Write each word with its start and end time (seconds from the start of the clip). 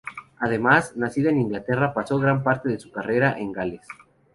Aunque 0.39 0.57
nacida 0.95 1.29
en 1.29 1.39
Inglaterra, 1.41 1.93
pasó 1.93 2.17
gran 2.17 2.41
parte 2.41 2.69
de 2.69 2.79
su 2.79 2.91
carrera 2.91 3.37
en 3.37 3.51
Gales. 3.51 3.87